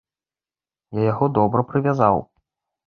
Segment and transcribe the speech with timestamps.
[1.01, 2.17] Я яго добра прывязаў.